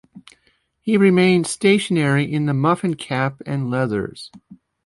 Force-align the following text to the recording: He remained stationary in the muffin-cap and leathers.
He 0.81 0.97
remained 0.97 1.45
stationary 1.45 2.23
in 2.25 2.47
the 2.47 2.55
muffin-cap 2.55 3.43
and 3.45 3.69
leathers. 3.69 4.31